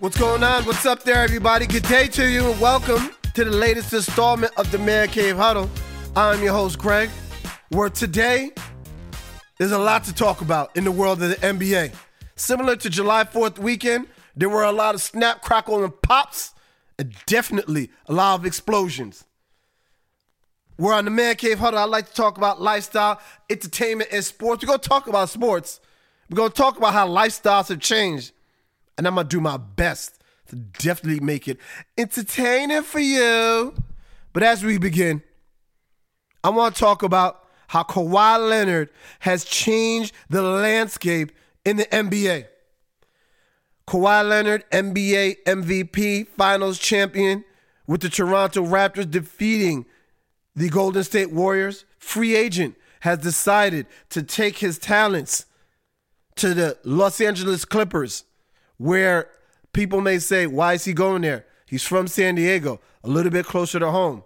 [0.00, 0.64] What's going on?
[0.64, 1.66] What's up there, everybody?
[1.66, 5.68] Good day to you, and welcome to the latest installment of the Man Cave Huddle.
[6.16, 7.10] I'm your host, Greg.
[7.68, 8.52] Where today,
[9.58, 11.94] there's a lot to talk about in the world of the NBA.
[12.34, 16.54] Similar to July 4th weekend, there were a lot of snap, crackle, and pops,
[16.98, 19.26] and definitely a lot of explosions.
[20.78, 21.78] We're on the Man Cave Huddle.
[21.78, 23.20] I like to talk about lifestyle,
[23.50, 24.62] entertainment, and sports.
[24.62, 25.78] We're going to talk about sports.
[26.30, 28.32] We're going to talk about how lifestyles have changed.
[29.00, 31.56] And I'm to do my best to definitely make it
[31.96, 33.74] entertaining for you.
[34.34, 35.22] But as we begin,
[36.44, 38.90] I want to talk about how Kawhi Leonard
[39.20, 41.32] has changed the landscape
[41.64, 42.48] in the NBA.
[43.88, 47.42] Kawhi Leonard, NBA MVP, finals champion
[47.86, 49.86] with the Toronto Raptors defeating
[50.54, 55.46] the Golden State Warriors, free agent, has decided to take his talents
[56.36, 58.24] to the Los Angeles Clippers,
[58.80, 59.28] where
[59.74, 61.44] people may say, why is he going there?
[61.66, 64.24] He's from San Diego, a little bit closer to home.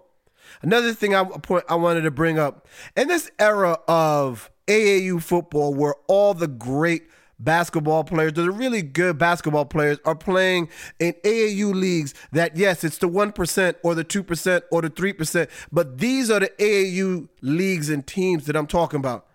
[0.63, 2.65] Another thing I, point, I wanted to bring up
[2.97, 7.03] in this era of AAU football, where all the great
[7.41, 10.69] basketball players, the really good basketball players, are playing
[11.01, 15.99] in AAU leagues that, yes, it's the 1% or the 2% or the 3%, but
[15.99, 19.27] these are the AAU leagues and teams that I'm talking about,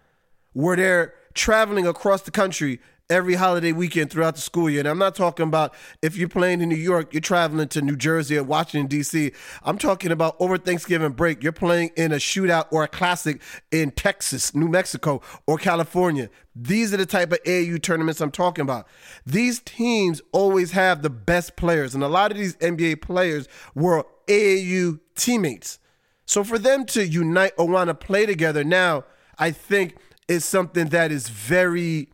[0.53, 2.79] where they're traveling across the country
[3.09, 4.81] every holiday weekend throughout the school year.
[4.81, 7.95] And I'm not talking about if you're playing in New York, you're traveling to New
[7.95, 9.31] Jersey or Washington, D.C.
[9.63, 13.91] I'm talking about over Thanksgiving break, you're playing in a shootout or a classic in
[13.91, 16.29] Texas, New Mexico, or California.
[16.55, 18.87] These are the type of AAU tournaments I'm talking about.
[19.25, 24.05] These teams always have the best players, and a lot of these NBA players were
[24.27, 25.79] AAU teammates.
[26.25, 29.05] So for them to unite or want to play together now,
[29.39, 32.09] I think is something that is very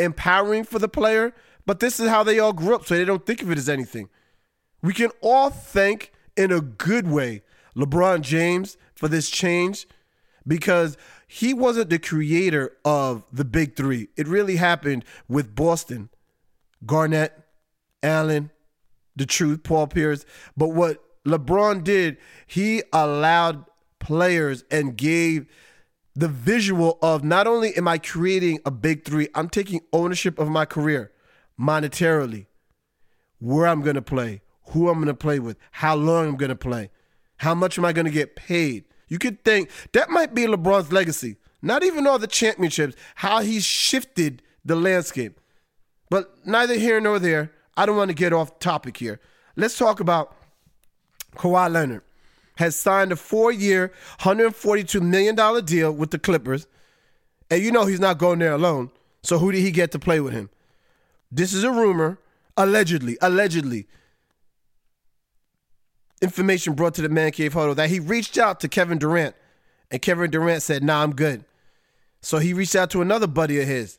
[0.00, 1.34] empowering for the player,
[1.66, 3.68] but this is how they all grew up, so they don't think of it as
[3.68, 4.08] anything.
[4.82, 7.42] We can all thank in a good way
[7.76, 9.86] LeBron James for this change
[10.46, 10.96] because
[11.28, 14.08] he wasn't the creator of the big three.
[14.16, 16.08] It really happened with Boston,
[16.84, 17.38] Garnett,
[18.02, 18.50] Allen,
[19.14, 20.24] the truth, Paul Pierce.
[20.56, 23.64] But what LeBron did, he allowed
[23.98, 25.46] players and gave
[26.14, 30.48] the visual of not only am I creating a big three, I'm taking ownership of
[30.48, 31.12] my career
[31.58, 32.46] monetarily,
[33.38, 36.50] where I'm going to play, who I'm going to play with, how long I'm going
[36.50, 36.90] to play,
[37.38, 38.84] how much am I going to get paid.
[39.08, 41.36] You could think that might be LeBron's legacy.
[41.62, 45.40] Not even all the championships, how he's shifted the landscape.
[46.08, 47.52] But neither here nor there.
[47.76, 49.20] I don't want to get off topic here.
[49.56, 50.36] Let's talk about
[51.36, 52.02] Kawhi Leonard
[52.60, 53.90] has signed a four year,
[54.20, 56.66] $142 million deal with the Clippers.
[57.50, 58.90] And you know he's not going there alone.
[59.22, 60.50] So who did he get to play with him?
[61.32, 62.18] This is a rumor,
[62.58, 63.86] allegedly, allegedly.
[66.20, 69.34] Information brought to the Man Cave Huddle that he reached out to Kevin Durant,
[69.90, 71.44] and Kevin Durant said, Nah, I'm good.
[72.20, 73.98] So he reached out to another buddy of his,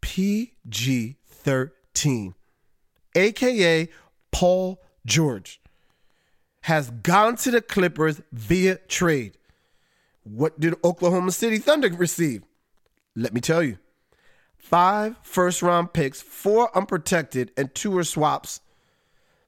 [0.00, 2.34] PG 13,
[3.14, 3.88] aka
[4.32, 5.57] Paul George
[6.62, 9.38] has gone to the Clippers via trade.
[10.24, 12.42] What did Oklahoma City Thunder receive?
[13.16, 13.78] Let me tell you.
[14.56, 18.60] Five first round picks, four unprotected, and two are swaps.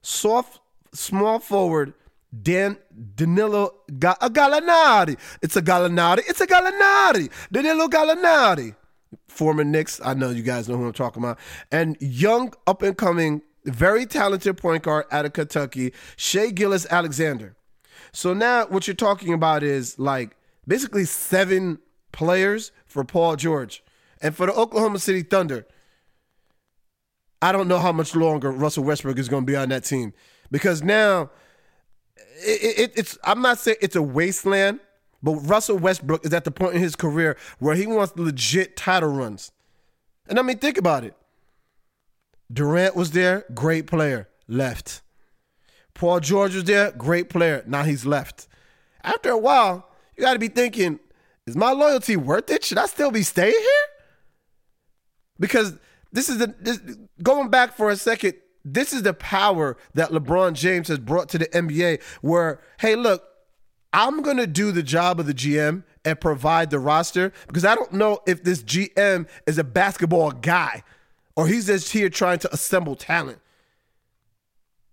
[0.01, 0.59] Soft,
[0.93, 1.93] small forward,
[2.41, 2.77] Dan
[3.15, 5.17] Danilo Ga- Gallinari.
[5.41, 6.21] It's a Gallinari.
[6.27, 7.29] It's a Gallinari.
[7.51, 8.75] Danilo Gallinari.
[9.27, 9.99] Former Knicks.
[10.03, 11.37] I know you guys know who I'm talking about.
[11.71, 17.55] And young up and coming very talented point guard out of Kentucky, Shai Gilgeous-Alexander.
[18.11, 20.35] So now what you're talking about is like
[20.67, 21.79] basically seven
[22.11, 23.83] players for Paul George.
[24.21, 25.65] And for the Oklahoma City Thunder,
[27.41, 30.13] I don't know how much longer Russell Westbrook is going to be on that team
[30.51, 31.31] because now
[32.43, 34.79] it, it, it's I'm not saying it's a wasteland,
[35.23, 39.09] but Russell Westbrook is at the point in his career where he wants legit title
[39.09, 39.51] runs.
[40.27, 41.15] And I mean, think about it.
[42.51, 45.01] Durant was there, great player, left.
[45.93, 48.47] Paul George was there, great player, now he's left.
[49.03, 50.99] After a while, you got to be thinking,
[51.47, 52.63] is my loyalty worth it?
[52.63, 53.87] Should I still be staying here?
[55.39, 55.77] Because
[56.11, 56.79] this is the this,
[57.23, 58.35] going back for a second.
[58.63, 62.01] This is the power that LeBron James has brought to the NBA.
[62.21, 63.23] Where, hey, look,
[63.91, 67.93] I'm gonna do the job of the GM and provide the roster because I don't
[67.93, 70.83] know if this GM is a basketball guy
[71.35, 73.39] or he's just here trying to assemble talent.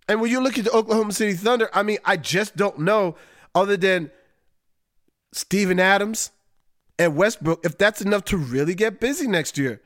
[0.07, 3.15] And when you look at the Oklahoma City Thunder, I mean, I just don't know,
[3.53, 4.09] other than
[5.31, 6.31] Steven Adams
[6.97, 9.81] and Westbrook, if that's enough to really get busy next year.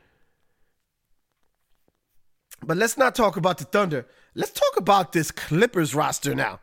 [2.65, 4.07] But let's not talk about the Thunder.
[4.35, 6.59] Let's talk about this Clippers roster now.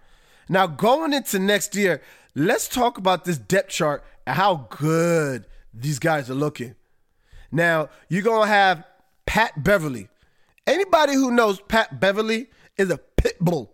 [0.49, 2.03] Now, going into next year,
[2.35, 6.75] let's talk about this depth chart and how good these guys are looking.
[7.53, 8.85] Now, you're going to have
[9.31, 10.09] Pat Beverley.
[10.67, 13.73] Anybody who knows Pat Beverley is a pit bull.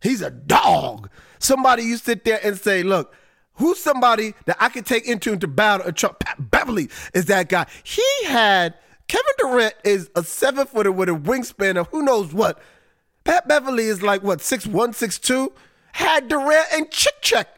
[0.00, 1.10] He's a dog.
[1.40, 3.12] Somebody you sit there and say, look,
[3.54, 5.88] who's somebody that I could take into into battle?
[5.88, 7.66] A Pat Beverley is that guy.
[7.82, 8.74] He had
[9.08, 12.62] Kevin Durant is a seven footer with a wingspan of who knows what.
[13.24, 15.52] Pat Beverley is like what six one, six two.
[15.94, 17.48] Had Durant and chick check,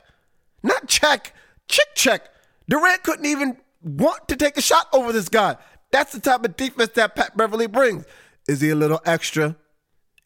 [0.62, 1.34] not check,
[1.68, 2.30] chick check.
[2.70, 5.56] Durant couldn't even want to take a shot over this guy.
[5.90, 8.04] That's the type of defense that Pat Beverley brings.
[8.46, 9.56] Is he a little extra?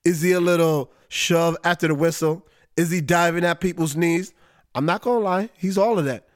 [0.05, 2.47] Is he a little shove after the whistle?
[2.77, 4.33] Is he diving at people's knees?
[4.75, 6.27] I'm not gonna lie, he's all of that.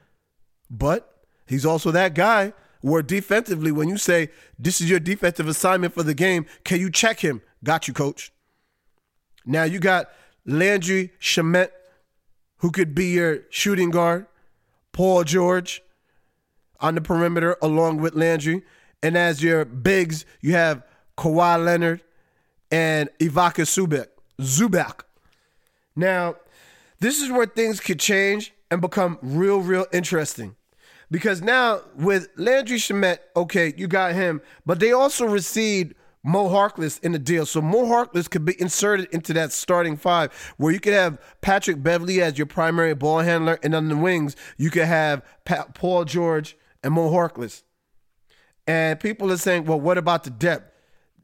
[0.69, 4.29] But he's also that guy where defensively, when you say
[4.59, 7.41] this is your defensive assignment for the game, can you check him?
[7.63, 8.31] Got you, coach.
[9.45, 10.09] Now you got
[10.45, 11.69] Landry Shamet,
[12.57, 14.27] who could be your shooting guard,
[14.91, 15.81] Paul George
[16.79, 18.63] on the perimeter along with Landry.
[19.03, 20.83] And as your bigs, you have
[21.17, 22.01] Kawhi Leonard
[22.71, 24.07] and Ivica Zubac.
[24.39, 25.01] Zubac.
[25.95, 26.35] Now,
[26.99, 30.55] this is where things could change and become real, real interesting.
[31.09, 37.01] Because now with Landry Shamet, okay, you got him, but they also received Mo Harkless
[37.01, 37.45] in the deal.
[37.45, 41.81] So Mo Harkless could be inserted into that starting five where you could have Patrick
[41.81, 46.57] Beverley as your primary ball handler, and on the wings, you could have Paul George
[46.83, 47.63] and Mo Harkless.
[48.67, 50.71] And people are saying, well, what about the depth?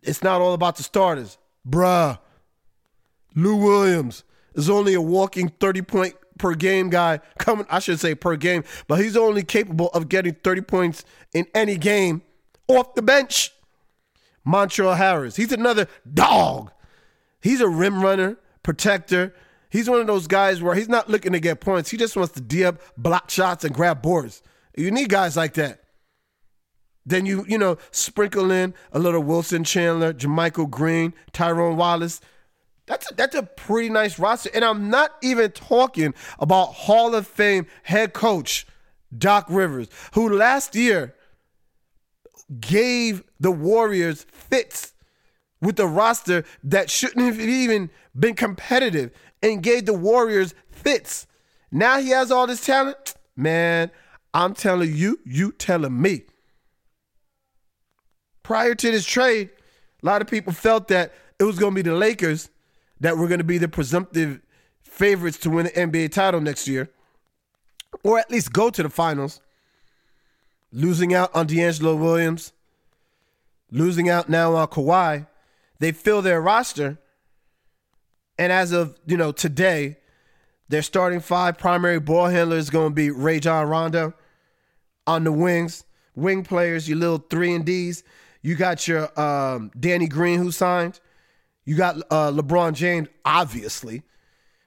[0.01, 1.37] It's not all about the starters.
[1.67, 2.17] Bruh.
[3.35, 4.23] Lou Williams
[4.53, 8.63] is only a walking 30 point per game guy coming, I should say per game,
[8.87, 12.21] but he's only capable of getting 30 points in any game
[12.67, 13.51] off the bench.
[14.45, 16.71] Montrezl Harris, he's another dog.
[17.41, 19.33] He's a rim runner, protector.
[19.69, 21.89] He's one of those guys where he's not looking to get points.
[21.89, 24.43] He just wants to D up, block shots, and grab boards.
[24.75, 25.82] You need guys like that.
[27.05, 32.21] Then you, you know, sprinkle in a little Wilson Chandler, JaMychal Green, Tyrone Wallace.
[32.85, 34.49] That's a, that's a pretty nice roster.
[34.53, 38.65] And I'm not even talking about Hall of Fame head coach
[39.17, 41.15] Doc Rivers, who last year
[42.59, 44.93] gave the Warriors fits
[45.61, 49.11] with a roster that shouldn't have even been competitive
[49.41, 51.25] and gave the Warriors fits.
[51.71, 53.15] Now he has all this talent.
[53.35, 53.91] Man,
[54.33, 56.23] I'm telling you, you telling me.
[58.43, 59.49] Prior to this trade,
[60.01, 62.49] a lot of people felt that it was going to be the Lakers
[62.99, 64.41] that were going to be the presumptive
[64.83, 66.89] favorites to win the NBA title next year,
[68.03, 69.41] or at least go to the finals.
[70.71, 72.51] Losing out on D'Angelo Williams,
[73.71, 75.27] losing out now on Kawhi,
[75.79, 76.97] they fill their roster.
[78.39, 79.97] And as of you know today,
[80.69, 84.13] their starting five primary ball handlers going to be Rajon Rondo
[85.05, 85.83] on the wings,
[86.15, 88.03] wing players, your little three and D's.
[88.43, 90.99] You got your um, Danny Green who signed.
[91.65, 94.03] You got uh, LeBron James, obviously.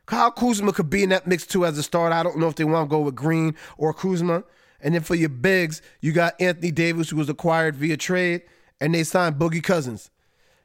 [0.06, 2.14] Kyle Kuzma could be in that mix too as a starter.
[2.14, 4.44] I don't know if they want to go with Green or Kuzma.
[4.80, 8.42] And then for your bigs, you got Anthony Davis, who was acquired via trade,
[8.80, 10.10] and they signed Boogie Cousins.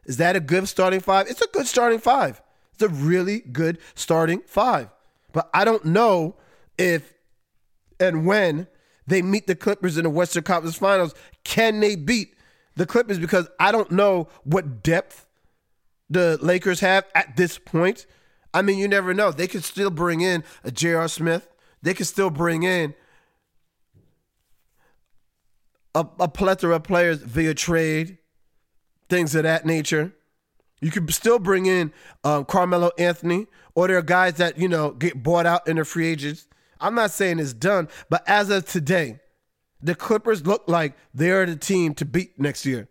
[0.06, 1.28] Is that a good starting five?
[1.28, 2.42] It's a good starting five.
[2.74, 4.90] It's a really good starting five.
[5.34, 6.36] But I don't know
[6.78, 7.14] if
[8.00, 8.68] and when
[9.06, 11.14] they meet the Clippers in the Western Conference Finals,
[11.44, 12.34] can they beat
[12.82, 13.20] the Clippers?
[13.20, 15.28] Because I don't know what depth
[16.10, 18.08] the Lakers have at this point.
[18.56, 19.32] I mean, you never know.
[19.32, 21.08] They could still bring in a J.R.
[21.08, 21.48] Smith.
[21.84, 22.96] They could still bring in
[25.94, 28.18] a, a plethora of players via trade,
[29.10, 30.14] things of that nature.
[30.82, 33.46] You could still bring in um, Carmelo Anthony,
[33.76, 36.48] or there are guys that you know get bought out in the free agents.
[36.80, 39.20] I'm not saying it's done, but as of today,
[39.84, 42.88] the Clippers look like they're the team to beat next year.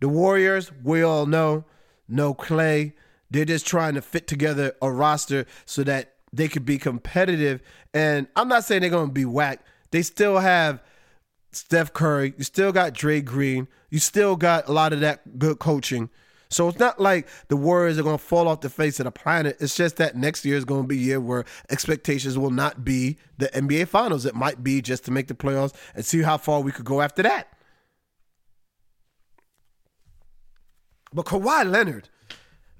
[0.00, 1.64] The Warriors, we all know,
[2.08, 2.92] no Klay.
[3.30, 7.62] They're just trying to fit together a roster so that they could be competitive.
[7.92, 9.64] And I'm not saying they're going to be whack.
[9.90, 10.82] They still have
[11.52, 12.34] Steph Curry.
[12.36, 13.68] You still got Dray Green.
[13.90, 16.10] You still got a lot of that good coaching.
[16.54, 19.10] So it's not like the Warriors are going to fall off the face of the
[19.10, 19.56] planet.
[19.60, 22.84] It's just that next year is going to be a year where expectations will not
[22.84, 24.24] be the NBA Finals.
[24.24, 27.00] It might be just to make the playoffs and see how far we could go
[27.00, 27.48] after that.
[31.12, 32.08] But Kawhi Leonard,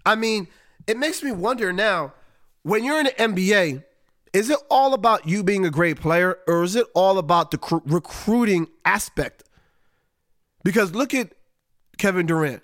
[0.05, 0.49] I mean,
[0.87, 2.15] it makes me wonder now
[2.63, 3.85] when you're in the NBA,
[4.33, 7.59] is it all about you being a great player or is it all about the
[7.59, 9.45] cr- recruiting aspect?
[10.65, 11.33] Because look at
[11.99, 12.64] Kevin Durant.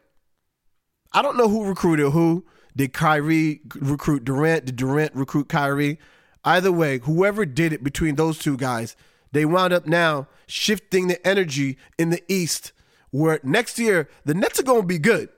[1.13, 2.45] I don't know who recruited who.
[2.77, 4.65] Did Kyrie recruit Durant?
[4.67, 5.99] Did Durant recruit Kyrie?
[6.45, 8.97] Either way, whoever did it between those two guys,
[9.33, 12.73] they wound up now shifting the energy in the East,
[13.11, 15.29] where next year the Nets are going to be good.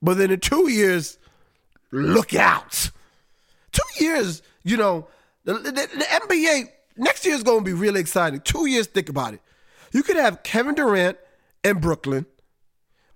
[0.00, 1.18] But then in two years,
[1.90, 2.90] look out.
[3.72, 5.08] Two years, you know,
[5.44, 5.80] the, the, the
[6.28, 8.40] NBA next year is going to be really exciting.
[8.40, 9.40] Two years, think about it.
[9.92, 11.18] You could have Kevin Durant
[11.64, 12.26] in Brooklyn.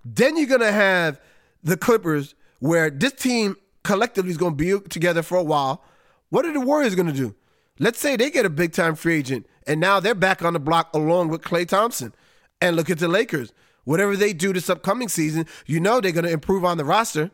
[0.03, 1.19] Then you're going to have
[1.63, 5.83] the Clippers, where this team collectively is going to be together for a while.
[6.29, 7.35] What are the Warriors going to do?
[7.79, 10.59] Let's say they get a big time free agent and now they're back on the
[10.59, 12.13] block along with Klay Thompson.
[12.59, 13.53] And look at the Lakers.
[13.85, 17.31] Whatever they do this upcoming season, you know they're going to improve on the roster.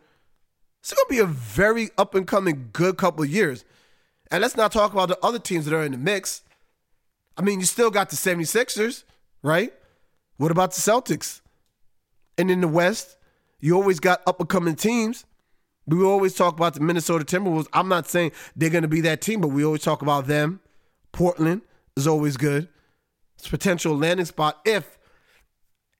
[0.82, 3.66] It's going to be a very up and coming good couple years.
[4.30, 6.44] And let's not talk about the other teams that are in the mix.
[7.38, 9.04] I mean, you still got the 76ers,
[9.42, 9.74] right?
[10.38, 11.42] What about the Celtics?
[12.38, 13.18] And in the West,
[13.66, 15.26] you always got up and coming teams.
[15.88, 17.66] We always talk about the Minnesota Timberwolves.
[17.74, 20.60] I'm not saying they're going to be that team, but we always talk about them.
[21.12, 21.64] Portland
[21.98, 22.70] is always good.
[23.40, 25.00] It's potential landing spot if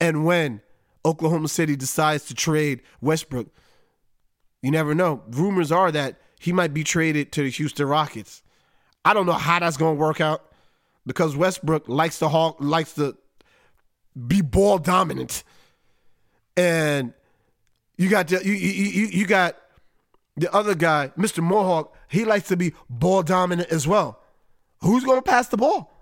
[0.00, 0.60] and when
[1.04, 3.48] Oklahoma City decides to trade Westbrook.
[4.62, 5.24] You never know.
[5.30, 8.44] Rumors are that he might be traded to the Houston Rockets.
[9.04, 10.52] I don't know how that's going to work out
[11.04, 13.16] because Westbrook likes to hawk, likes to
[14.24, 15.42] be ball dominant,
[16.56, 17.12] and
[17.96, 19.56] you got the, you, you, you got
[20.36, 21.42] the other guy, Mr.
[21.42, 24.20] Mohawk, he likes to be ball dominant as well.
[24.80, 25.92] Who's going to pass the ball?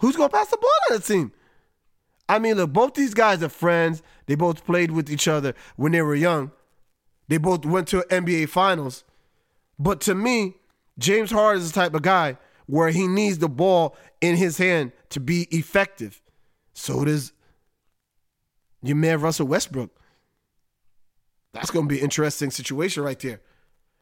[0.00, 1.32] Who's going to pass the ball on the team?
[2.28, 4.02] I mean, look, both these guys are friends.
[4.26, 6.50] They both played with each other when they were young.
[7.28, 9.04] They both went to NBA finals.
[9.78, 10.54] But to me,
[10.98, 14.92] James Harden is the type of guy where he needs the ball in his hand
[15.10, 16.20] to be effective.
[16.74, 17.32] So does
[18.82, 19.90] your man Russell Westbrook.
[21.52, 23.40] That's going to be an interesting situation right there.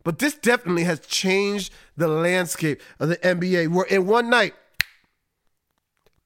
[0.05, 3.69] But this definitely has changed the landscape of the NBA.
[3.69, 4.55] Where in one night,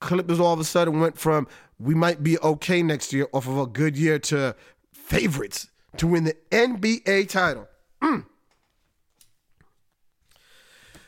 [0.01, 1.47] Clippers all of a sudden went from
[1.79, 4.55] we might be okay next year off of a good year to
[4.93, 7.69] favorites to win the NBA title.
[8.03, 8.27] Mm.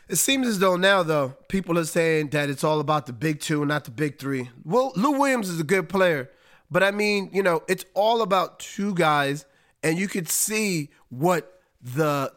[0.09, 3.41] It seems as though now, though, people are saying that it's all about the big
[3.41, 4.51] two and not the big three.
[4.65, 6.31] Well, Lou Williams is a good player,
[6.71, 9.47] but I mean, you know, it's all about two guys,
[9.83, 12.33] and you could see what the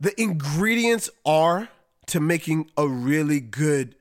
[0.00, 1.68] the ingredients are
[2.06, 3.94] to making a really good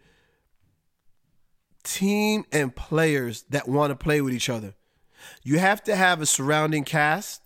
[1.83, 4.73] team and players that want to play with each other.
[5.43, 7.41] You have to have a surrounding cast.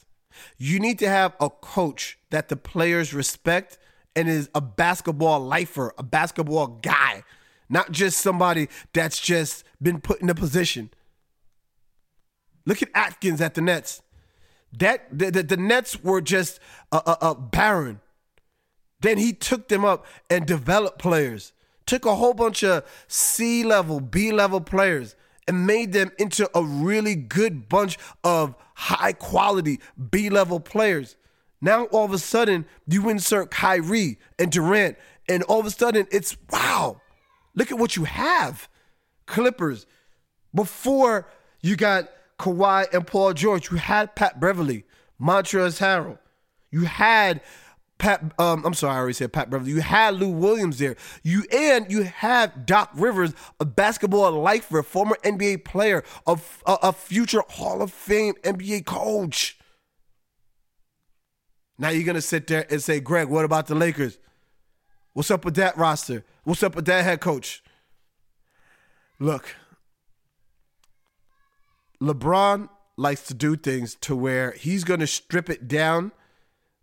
[0.58, 3.78] You need to have a coach that the players respect
[4.16, 7.24] and is a basketball lifer, a basketball guy,
[7.70, 10.90] not just somebody that's just been put in a position.
[12.66, 14.02] Look at Atkins at the Nets.
[14.74, 16.60] That the, the, the Nets were just
[16.92, 18.02] a, a, a barren.
[19.00, 21.54] Then he took them up and developed players.
[21.86, 25.16] Took a whole bunch of C level, B level players
[25.48, 29.80] and made them into a really good bunch of high quality
[30.12, 31.16] B level players.
[31.62, 34.98] Now all of a sudden you insert Kyrie and Durant,
[35.28, 37.02] and all of a sudden it's wow,
[37.56, 38.68] look at what you have.
[39.26, 39.86] Clippers.
[40.54, 41.28] Before
[41.62, 42.10] you got
[42.40, 44.86] Kawhi and Paul George, you had Pat Beverley,
[45.20, 46.20] Montrezl Harrell.
[46.72, 47.42] You had
[47.98, 49.72] Pat, um, I'm sorry, I already said Pat Beverley.
[49.72, 50.96] You had Lou Williams there.
[51.24, 56.94] You and you have Doc Rivers, a basketball lifer, former NBA player, a, a, a
[56.94, 59.58] future Hall of Fame NBA coach.
[61.80, 64.20] Now you're gonna sit there and say, Greg, what about the Lakers?
[65.14, 66.24] What's up with that roster?
[66.44, 67.64] What's up with that head coach?
[69.20, 69.56] Look,
[72.02, 76.12] LeBron likes to do things to where he's gonna strip it down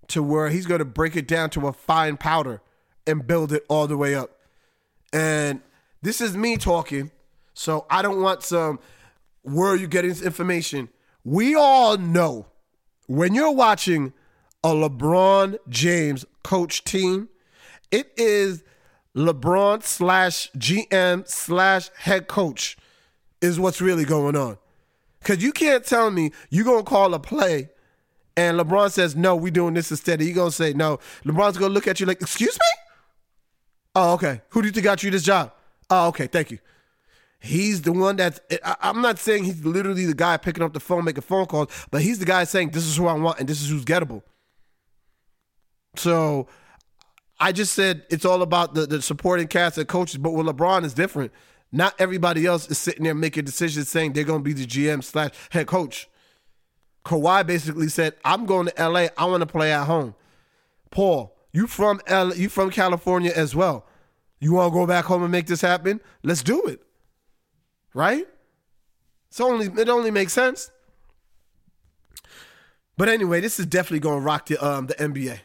[0.09, 2.61] to where he's going to break it down to a fine powder
[3.07, 4.31] and build it all the way up.
[5.13, 5.61] And
[6.03, 7.11] this is me talking,
[7.55, 8.81] so I don't want some
[9.43, 10.89] where are you getting this information?
[11.23, 12.47] We all know
[13.07, 14.13] when you're watching
[14.63, 17.29] a LeBron James coach team,
[17.91, 18.65] it is
[19.15, 22.77] LeBron slash GM slash head coach
[23.41, 24.57] is what's really going on.
[25.25, 27.71] Because you can't tell me you're going to call a play
[28.37, 30.21] and LeBron says, no, we doing this instead.
[30.21, 30.99] He gonna say no.
[31.25, 32.83] LeBron's gonna look at you like, excuse me?
[33.95, 34.41] Oh, okay.
[34.51, 35.53] Who do you think got you this job?
[35.89, 36.59] Oh, okay, thank you.
[37.39, 38.41] He's the one that's,
[38.81, 42.01] I'm not saying he's literally the guy picking up the phone, making phone calls, but
[42.03, 44.23] he's the guy saying, this is who I want and this is who's gettable.
[45.97, 46.49] So
[47.39, 50.85] I just said it's all about the, the supporting cast and coaches, but with LeBron
[50.85, 51.33] is different.
[51.75, 55.03] Not everybody else is sitting there making decisions saying they're going to be the GM
[55.03, 56.09] slash head coach.
[57.05, 59.09] Kawhi basically said, "I'm going to LA.
[59.19, 60.15] I want to play at home."
[60.93, 63.87] Paul, you from L, you from California as well.
[64.39, 66.01] You want to go back home and make this happen?
[66.23, 66.81] Let's do it.
[67.93, 68.29] Right?
[69.29, 70.71] It's only it only makes sense.
[72.97, 75.41] But anyway, this is definitely going to rock the um the NBA.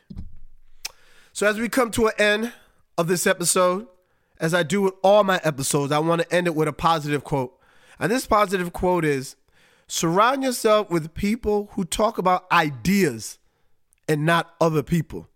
[1.34, 2.54] So as we come to an end
[3.00, 3.88] of this episode,
[4.40, 7.24] as I do with all my episodes, I want to end it with a positive
[7.24, 7.58] quote.
[8.00, 9.36] And this positive quote is
[9.88, 13.38] surround yourself with people who talk about ideas
[14.08, 15.28] and not other people.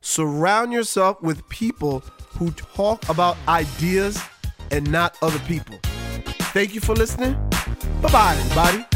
[0.00, 2.00] Surround yourself with people
[2.38, 4.20] who talk about ideas
[4.70, 5.78] and not other people.
[6.52, 7.34] Thank you for listening.
[8.00, 8.95] Bye bye, everybody.